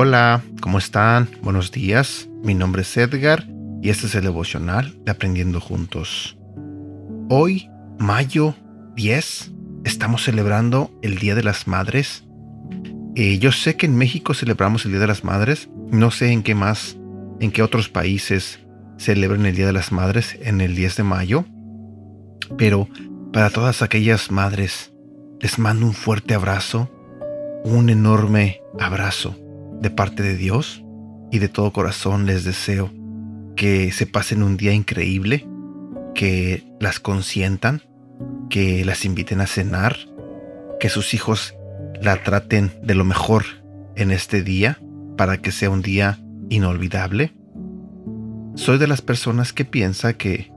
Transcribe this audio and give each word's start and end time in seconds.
Hola, 0.00 0.42
¿cómo 0.60 0.78
están? 0.78 1.28
Buenos 1.42 1.72
días. 1.72 2.28
Mi 2.44 2.54
nombre 2.54 2.82
es 2.82 2.96
Edgar 2.96 3.48
y 3.82 3.90
este 3.90 4.06
es 4.06 4.14
el 4.14 4.22
devocional 4.22 4.96
de 5.04 5.10
Aprendiendo 5.10 5.60
Juntos. 5.60 6.38
Hoy, 7.28 7.68
mayo 7.98 8.54
10, 8.94 9.50
estamos 9.82 10.22
celebrando 10.22 10.96
el 11.02 11.18
Día 11.18 11.34
de 11.34 11.42
las 11.42 11.66
Madres. 11.66 12.24
Eh, 13.16 13.40
yo 13.40 13.50
sé 13.50 13.76
que 13.76 13.86
en 13.86 13.96
México 13.96 14.34
celebramos 14.34 14.84
el 14.84 14.92
Día 14.92 15.00
de 15.00 15.08
las 15.08 15.24
Madres. 15.24 15.68
No 15.90 16.10
sé 16.10 16.32
en 16.32 16.42
qué 16.42 16.54
más, 16.54 16.98
en 17.40 17.50
qué 17.50 17.62
otros 17.62 17.88
países 17.88 18.60
celebran 18.98 19.46
el 19.46 19.56
Día 19.56 19.66
de 19.66 19.72
las 19.72 19.90
Madres 19.90 20.38
en 20.42 20.60
el 20.60 20.74
10 20.74 20.96
de 20.96 21.02
mayo. 21.02 21.44
Pero 22.58 22.88
para 23.32 23.48
todas 23.48 23.80
aquellas 23.80 24.30
madres, 24.30 24.92
les 25.40 25.58
mando 25.58 25.86
un 25.86 25.94
fuerte 25.94 26.34
abrazo, 26.34 26.90
un 27.64 27.88
enorme 27.88 28.60
abrazo 28.78 29.38
de 29.80 29.90
parte 29.90 30.22
de 30.22 30.36
Dios 30.36 30.84
y 31.30 31.38
de 31.38 31.48
todo 31.48 31.72
corazón 31.72 32.26
les 32.26 32.44
deseo 32.44 32.90
que 33.56 33.90
se 33.90 34.06
pasen 34.06 34.42
un 34.42 34.56
día 34.56 34.72
increíble, 34.72 35.46
que 36.14 36.64
las 36.80 37.00
consientan, 37.00 37.82
que 38.50 38.84
las 38.84 39.04
inviten 39.04 39.40
a 39.40 39.46
cenar, 39.46 39.96
que 40.80 40.90
sus 40.90 41.14
hijos 41.14 41.54
la 42.00 42.22
traten 42.22 42.72
de 42.82 42.94
lo 42.94 43.04
mejor 43.04 43.44
en 43.96 44.10
este 44.10 44.42
día 44.42 44.78
para 45.18 45.42
que 45.42 45.50
sea 45.50 45.68
un 45.68 45.82
día 45.82 46.20
inolvidable. 46.48 47.34
Soy 48.54 48.78
de 48.78 48.86
las 48.86 49.02
personas 49.02 49.52
que 49.52 49.64
piensa 49.64 50.14
que 50.14 50.52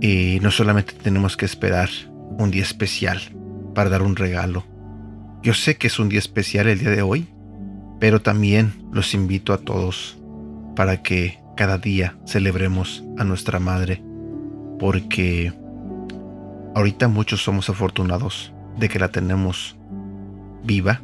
eh, 0.00 0.40
no 0.42 0.50
solamente 0.50 0.94
tenemos 0.94 1.36
que 1.36 1.44
esperar 1.44 1.90
un 2.38 2.50
día 2.50 2.62
especial 2.62 3.20
para 3.74 3.90
dar 3.90 4.00
un 4.00 4.16
regalo. 4.16 4.64
Yo 5.42 5.52
sé 5.52 5.76
que 5.76 5.88
es 5.88 5.98
un 5.98 6.08
día 6.08 6.18
especial 6.18 6.68
el 6.68 6.78
día 6.78 6.90
de 6.90 7.02
hoy, 7.02 7.28
pero 8.00 8.22
también 8.22 8.88
los 8.92 9.12
invito 9.12 9.52
a 9.52 9.58
todos 9.58 10.18
para 10.74 11.02
que 11.02 11.38
cada 11.54 11.76
día 11.76 12.16
celebremos 12.26 13.04
a 13.18 13.24
nuestra 13.24 13.58
madre, 13.58 14.02
porque 14.78 15.52
ahorita 16.74 17.08
muchos 17.08 17.42
somos 17.42 17.68
afortunados 17.68 18.54
de 18.78 18.88
que 18.88 18.98
la 18.98 19.08
tenemos 19.08 19.76
viva, 20.64 21.02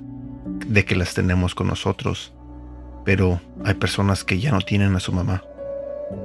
de 0.67 0.87
que 0.87 0.97
las 0.97 1.13
tenemos 1.13 1.55
con 1.55 1.67
nosotros, 1.67 2.33
pero 3.07 3.41
hay 3.65 3.75
personas 3.75 4.25
que 4.25 4.41
ya 4.41 4.51
no 4.51 4.61
tienen 4.61 4.95
a 4.97 5.01
su 5.01 5.12
mamá. 5.12 5.43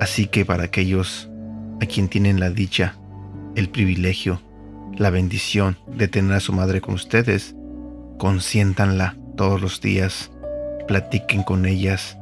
Así 0.01 0.25
que 0.25 0.43
para 0.45 0.63
aquellos 0.63 1.29
a 1.79 1.85
quien 1.85 2.09
tienen 2.09 2.39
la 2.39 2.49
dicha, 2.49 2.95
el 3.55 3.69
privilegio, 3.69 4.41
la 4.97 5.11
bendición 5.11 5.77
de 5.87 6.07
tener 6.07 6.33
a 6.33 6.39
su 6.39 6.53
madre 6.53 6.81
con 6.81 6.95
ustedes, 6.95 7.55
consiéntanla 8.17 9.15
todos 9.37 9.61
los 9.61 9.79
días 9.79 10.31
platiquen 10.87 11.43
con 11.43 11.65
ellas, 11.65 12.17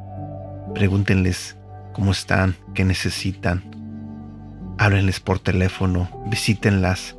pregúntenles 0.75 1.57
cómo 1.93 2.11
están, 2.11 2.55
qué 2.75 2.83
necesitan, 2.83 3.63
háblenles 4.77 5.19
por 5.19 5.39
teléfono, 5.39 6.09
visítenlas, 6.27 7.15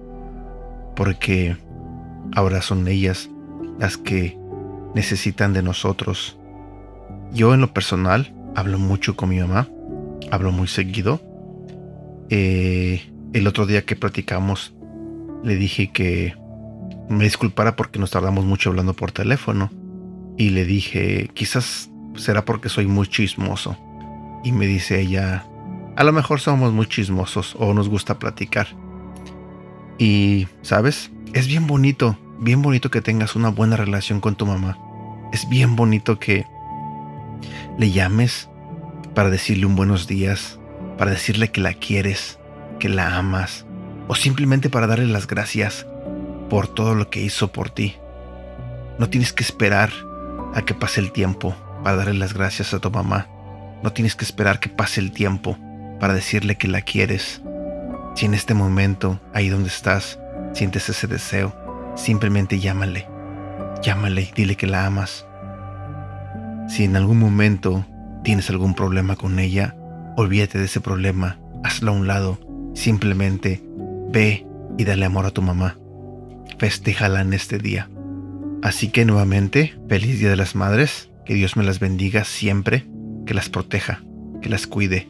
porque 0.94 1.56
ahora 2.34 2.62
son 2.62 2.86
ellas 2.86 3.30
las 3.78 3.97
que 3.97 4.38
necesitan 4.94 5.52
de 5.54 5.62
nosotros. 5.62 6.39
Yo 7.32 7.54
en 7.54 7.60
lo 7.60 7.72
personal 7.72 8.34
hablo 8.56 8.78
mucho 8.78 9.16
con 9.16 9.28
mi 9.28 9.38
mamá, 9.38 9.68
hablo 10.30 10.52
muy 10.52 10.68
seguido. 10.68 11.20
Eh, 12.28 13.02
el 13.32 13.46
otro 13.46 13.66
día 13.66 13.84
que 13.84 13.96
platicamos 13.96 14.74
le 15.44 15.56
dije 15.56 15.92
que 15.92 16.34
me 17.08 17.24
disculpara 17.24 17.76
porque 17.76 17.98
nos 17.98 18.10
tardamos 18.10 18.44
mucho 18.44 18.70
hablando 18.70 18.94
por 18.94 19.12
teléfono 19.12 19.70
y 20.36 20.50
le 20.50 20.64
dije, 20.64 21.30
quizás 21.34 21.90
será 22.16 22.44
porque 22.44 22.69
soy 22.69 22.86
muy 22.86 23.06
chismoso. 23.06 23.76
Y 24.42 24.52
me 24.52 24.66
dice 24.66 25.00
ella, 25.00 25.44
a 25.96 26.04
lo 26.04 26.12
mejor 26.12 26.40
somos 26.40 26.72
muy 26.72 26.86
chismosos 26.86 27.54
o 27.58 27.74
nos 27.74 27.88
gusta 27.88 28.19
platicar. 28.19 28.69
Y, 29.98 30.48
¿sabes? 30.62 31.10
Es 31.34 31.46
bien 31.46 31.66
bonito, 31.66 32.19
bien 32.40 32.62
bonito 32.62 32.90
que 32.90 33.02
tengas 33.02 33.36
una 33.36 33.50
buena 33.50 33.76
relación 33.76 34.20
con 34.20 34.34
tu 34.34 34.46
mamá. 34.46 34.78
Es 35.32 35.48
bien 35.48 35.76
bonito 35.76 36.19
que 36.19 36.46
le 37.78 37.90
llames 37.90 38.48
para 39.14 39.30
decirle 39.30 39.66
un 39.66 39.76
buenos 39.76 40.06
días, 40.06 40.58
para 40.98 41.10
decirle 41.10 41.50
que 41.50 41.60
la 41.60 41.74
quieres, 41.74 42.38
que 42.78 42.88
la 42.88 43.16
amas, 43.16 43.66
o 44.08 44.14
simplemente 44.14 44.70
para 44.70 44.86
darle 44.86 45.06
las 45.06 45.26
gracias 45.26 45.86
por 46.48 46.68
todo 46.68 46.94
lo 46.94 47.10
que 47.10 47.20
hizo 47.20 47.52
por 47.52 47.70
ti. 47.70 47.96
No 48.98 49.08
tienes 49.08 49.32
que 49.32 49.42
esperar 49.42 49.90
a 50.54 50.62
que 50.62 50.74
pase 50.74 51.00
el 51.00 51.12
tiempo 51.12 51.54
para 51.82 51.96
darle 51.96 52.14
las 52.14 52.34
gracias 52.34 52.74
a 52.74 52.80
tu 52.80 52.90
mamá. 52.90 53.28
No 53.82 53.92
tienes 53.92 54.14
que 54.14 54.24
esperar 54.24 54.60
que 54.60 54.68
pase 54.68 55.00
el 55.00 55.12
tiempo 55.12 55.56
para 56.00 56.12
decirle 56.12 56.56
que 56.56 56.68
la 56.68 56.82
quieres. 56.82 57.40
Si 58.14 58.26
en 58.26 58.34
este 58.34 58.52
momento, 58.54 59.20
ahí 59.32 59.48
donde 59.48 59.68
estás, 59.68 60.18
sientes 60.52 60.88
ese 60.88 61.06
deseo, 61.06 61.54
simplemente 61.96 62.58
llámale. 62.58 63.06
Llámale 63.82 64.22
y 64.22 64.32
dile 64.34 64.56
que 64.56 64.66
la 64.66 64.84
amas. 64.84 65.24
Si 66.70 66.84
en 66.84 66.94
algún 66.94 67.19
momento 67.19 67.84
tienes 68.22 68.48
algún 68.48 68.75
problema 68.75 69.16
con 69.16 69.41
ella, 69.41 69.75
olvídate 70.16 70.56
de 70.56 70.66
ese 70.66 70.81
problema, 70.81 71.41
hazlo 71.64 71.91
a 71.91 71.94
un 71.94 72.06
lado. 72.06 72.38
Simplemente 72.76 73.60
ve 74.12 74.47
y 74.78 74.84
dale 74.84 75.04
amor 75.04 75.26
a 75.26 75.32
tu 75.32 75.42
mamá. 75.42 75.76
Festéjala 76.58 77.22
en 77.22 77.32
este 77.32 77.58
día. 77.58 77.91
Así 78.62 78.88
que 78.88 79.04
nuevamente, 79.04 79.75
feliz 79.88 80.20
Día 80.20 80.31
de 80.31 80.36
las 80.36 80.54
Madres, 80.54 81.10
que 81.26 81.34
Dios 81.34 81.56
me 81.56 81.64
las 81.64 81.81
bendiga 81.81 82.22
siempre, 82.22 82.87
que 83.26 83.34
las 83.34 83.48
proteja, 83.48 84.04
que 84.41 84.48
las 84.48 84.69
cuide 84.69 85.08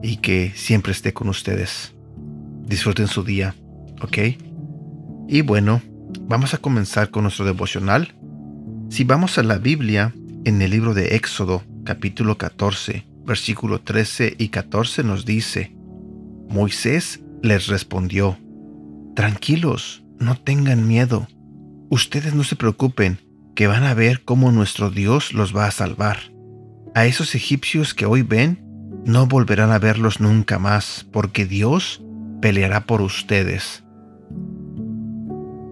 y 0.00 0.18
que 0.18 0.52
siempre 0.54 0.92
esté 0.92 1.12
con 1.12 1.28
ustedes. 1.28 1.92
Disfruten 2.68 3.08
su 3.08 3.24
día, 3.24 3.56
¿ok? 4.00 4.18
Y 5.26 5.40
bueno, 5.40 5.82
vamos 6.28 6.54
a 6.54 6.58
comenzar 6.58 7.10
con 7.10 7.24
nuestro 7.24 7.46
devocional. 7.46 8.14
Si 8.90 9.02
vamos 9.02 9.38
a 9.38 9.42
la 9.42 9.58
Biblia, 9.58 10.14
en 10.44 10.62
el 10.62 10.70
libro 10.70 10.94
de 10.94 11.16
Éxodo, 11.16 11.62
capítulo 11.84 12.38
14, 12.38 13.06
versículo 13.24 13.80
13 13.80 14.34
y 14.38 14.48
14 14.48 15.04
nos 15.04 15.24
dice, 15.24 15.74
Moisés 16.48 17.20
les 17.42 17.66
respondió, 17.66 18.38
Tranquilos, 19.14 20.04
no 20.18 20.36
tengan 20.36 20.86
miedo 20.88 21.28
Ustedes 21.92 22.34
no 22.34 22.42
se 22.42 22.56
preocupen, 22.56 23.18
que 23.54 23.66
van 23.66 23.84
a 23.84 23.92
ver 23.92 24.24
cómo 24.24 24.50
nuestro 24.50 24.88
Dios 24.88 25.34
los 25.34 25.54
va 25.54 25.66
a 25.66 25.70
salvar. 25.70 26.32
A 26.94 27.04
esos 27.04 27.34
egipcios 27.34 27.92
que 27.92 28.06
hoy 28.06 28.22
ven, 28.22 28.64
no 29.04 29.26
volverán 29.26 29.70
a 29.72 29.78
verlos 29.78 30.18
nunca 30.18 30.58
más, 30.58 31.06
porque 31.12 31.44
Dios 31.44 32.02
peleará 32.40 32.86
por 32.86 33.02
ustedes. 33.02 33.84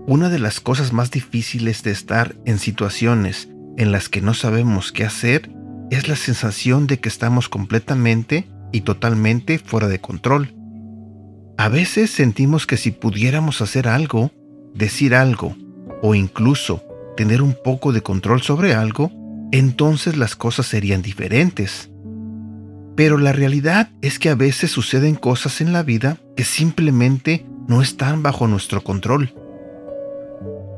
Una 0.07 0.29
de 0.29 0.39
las 0.39 0.61
cosas 0.61 0.93
más 0.93 1.11
difíciles 1.11 1.83
de 1.85 1.93
estar 1.93 2.37
en 2.45 2.59
situaciones 2.59 3.49
en 3.81 3.93
las 3.93 4.11
que 4.11 4.21
no 4.21 4.35
sabemos 4.35 4.93
qué 4.93 5.05
hacer 5.05 5.51
es 5.91 6.07
la 6.07 6.15
sensación 6.15 6.87
de 6.87 7.01
que 7.01 7.09
estamos 7.09 7.49
completamente 7.49 8.47
y 8.73 8.83
totalmente 8.83 9.59
fuera 9.59 9.89
de 9.89 10.03
control. 10.03 10.55
A 11.57 11.71
veces 11.71 12.11
sentimos 12.11 12.67
que 12.67 12.77
si 12.77 12.91
pudiéramos 12.91 13.63
hacer 13.63 13.89
algo, 13.89 14.33
decir 14.75 15.15
algo, 15.15 15.57
o 16.03 16.15
incluso 16.15 16.85
tener 17.17 17.41
un 17.41 17.57
poco 17.65 17.93
de 17.93 18.03
control 18.03 18.43
sobre 18.43 18.75
algo, 18.75 19.11
entonces 19.51 20.19
las 20.19 20.37
cosas 20.37 20.67
serían 20.67 21.01
diferentes. 21.01 21.89
Pero 22.97 23.17
la 23.17 23.33
realidad 23.33 23.89
es 24.03 24.19
que 24.19 24.29
a 24.29 24.35
veces 24.35 24.71
suceden 24.71 25.15
cosas 25.15 25.63
en 25.63 25.73
la 25.73 25.83
vida 25.83 26.19
que 26.37 26.45
simplemente 26.45 27.47
no 27.67 27.81
están 27.81 28.23
bajo 28.23 28.47
nuestro 28.47 28.85
control. 28.85 29.33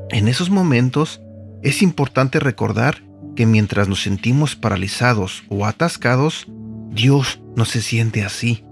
En 0.09 0.29
esos 0.29 0.49
momentos 0.49 1.21
es 1.63 1.81
importante 1.81 2.39
recordar 2.39 3.03
que 3.35 3.45
mientras 3.45 3.87
nos 3.87 4.03
sentimos 4.03 4.55
paralizados 4.55 5.43
o 5.49 5.65
atascados, 5.65 6.47
Dios 6.91 7.41
no 7.55 7.65
se 7.65 7.81
siente 7.81 8.23
así. 8.23 8.63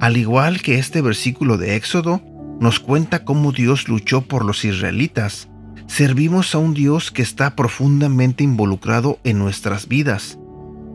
Al 0.00 0.16
igual 0.16 0.62
que 0.62 0.78
este 0.78 1.02
versículo 1.02 1.58
de 1.58 1.74
Éxodo 1.74 2.22
nos 2.60 2.78
cuenta 2.78 3.24
cómo 3.24 3.52
Dios 3.52 3.88
luchó 3.88 4.22
por 4.22 4.44
los 4.44 4.64
israelitas 4.64 5.48
Servimos 5.88 6.54
a 6.54 6.58
un 6.58 6.74
Dios 6.74 7.10
que 7.10 7.22
está 7.22 7.56
profundamente 7.56 8.44
involucrado 8.44 9.18
en 9.24 9.38
nuestras 9.38 9.88
vidas. 9.88 10.38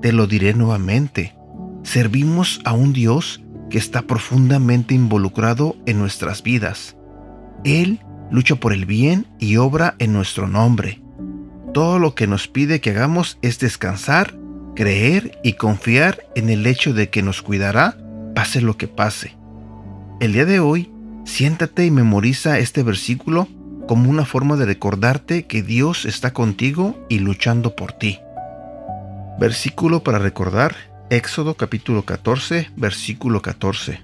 Te 0.01 0.13
lo 0.13 0.27
diré 0.27 0.53
nuevamente. 0.53 1.35
Servimos 1.81 2.61
a 2.63 2.73
un 2.73 2.93
Dios 2.93 3.43
que 3.71 3.79
está 3.79 4.03
profundamente 4.03 4.93
involucrado 4.93 5.75
en 5.87 5.97
nuestras 5.97 6.43
vidas. 6.43 6.95
Él 7.65 7.99
lucha 8.29 8.55
por 8.55 8.71
el 8.71 8.85
bien 8.85 9.25
y 9.39 9.57
obra 9.57 9.95
en 9.97 10.13
nuestro 10.13 10.47
nombre. 10.47 11.02
Todo 11.73 11.99
lo 11.99 12.15
que 12.15 12.27
nos 12.27 12.47
pide 12.47 12.81
que 12.81 12.91
hagamos 12.91 13.37
es 13.41 13.59
descansar 13.59 14.35
creer 14.75 15.39
y 15.43 15.53
confiar 15.53 16.25
en 16.35 16.49
el 16.49 16.65
hecho 16.65 16.93
de 16.93 17.09
que 17.09 17.21
nos 17.21 17.41
cuidará 17.41 17.97
pase 18.35 18.61
lo 18.61 18.77
que 18.77 18.87
pase. 18.87 19.35
El 20.19 20.33
día 20.33 20.45
de 20.45 20.59
hoy, 20.59 20.91
siéntate 21.25 21.85
y 21.85 21.91
memoriza 21.91 22.59
este 22.59 22.83
versículo 22.83 23.47
como 23.87 24.09
una 24.09 24.25
forma 24.25 24.55
de 24.55 24.65
recordarte 24.65 25.45
que 25.45 25.61
Dios 25.61 26.05
está 26.05 26.31
contigo 26.33 26.97
y 27.09 27.19
luchando 27.19 27.75
por 27.75 27.91
ti. 27.91 28.19
Versículo 29.39 30.03
para 30.03 30.19
recordar, 30.19 30.75
Éxodo 31.09 31.55
capítulo 31.55 32.03
14, 32.03 32.69
versículo 32.75 33.41
14. 33.41 34.01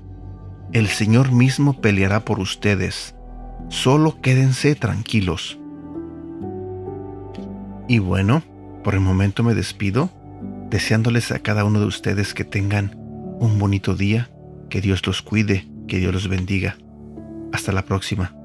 El 0.73 0.87
Señor 0.87 1.31
mismo 1.31 1.79
peleará 1.81 2.25
por 2.25 2.39
ustedes, 2.39 3.15
solo 3.69 4.21
quédense 4.21 4.75
tranquilos. 4.75 5.57
Y 7.89 7.97
bueno, 7.97 8.43
por 8.83 8.93
el 8.93 8.99
momento 8.99 9.41
me 9.41 9.55
despido, 9.55 10.11
deseándoles 10.69 11.31
a 11.31 11.39
cada 11.39 11.65
uno 11.65 11.79
de 11.79 11.87
ustedes 11.87 12.35
que 12.35 12.43
tengan 12.43 12.95
un 13.39 13.57
bonito 13.57 13.95
día, 13.95 14.29
que 14.69 14.79
Dios 14.79 15.05
los 15.07 15.23
cuide, 15.23 15.67
que 15.87 15.97
Dios 15.97 16.13
los 16.13 16.27
bendiga. 16.27 16.77
Hasta 17.51 17.71
la 17.71 17.85
próxima. 17.85 18.38